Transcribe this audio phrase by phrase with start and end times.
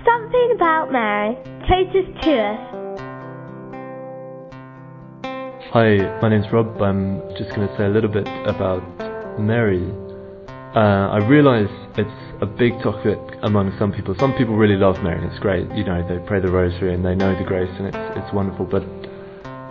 [0.00, 1.36] Something about Mary.
[1.68, 2.60] Take us to us.
[5.72, 6.80] Hi, my name's Rob.
[6.82, 8.82] I'm just going to say a little bit about
[9.38, 9.84] Mary.
[10.74, 14.14] Uh, I realise it's a big topic among some people.
[14.18, 15.70] Some people really love Mary, it's great.
[15.76, 18.66] You know, they pray the rosary and they know the grace, and it's it's wonderful.
[18.66, 18.82] But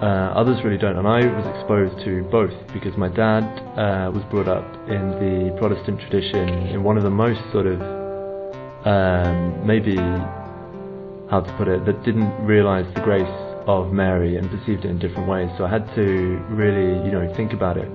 [0.01, 0.97] uh, others really don't.
[0.97, 3.43] And I was exposed to both because my dad
[3.77, 8.00] uh, was brought up in the Protestant tradition in one of the most sort of
[8.86, 9.95] um, maybe
[11.29, 13.24] how to put it that didn't realise the grace
[13.68, 15.50] of Mary and perceived it in different ways.
[15.57, 16.04] So I had to
[16.50, 17.89] really, you know, think about it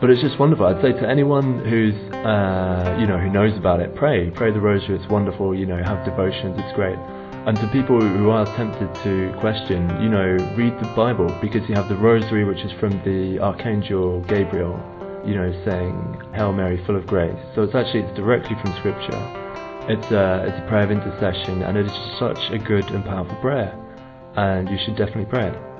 [0.00, 0.66] but it's just wonderful.
[0.66, 4.60] I'd say to anyone who's, uh, you know, who knows about it, pray, pray the
[4.60, 4.96] rosary.
[4.96, 5.58] It's wonderful.
[5.58, 6.54] You know, have devotions.
[6.56, 6.98] It's great.
[7.46, 11.74] And to people who are tempted to question, you know, read the Bible because you
[11.74, 14.78] have the rosary, which is from the Archangel Gabriel,
[15.26, 19.47] you know, saying "Hail Mary, full of grace." So it's actually it's directly from Scripture.
[19.88, 23.36] It's a it's a prayer of intercession, and it is such a good and powerful
[23.36, 23.72] prayer,
[24.36, 25.77] and you should definitely pray it.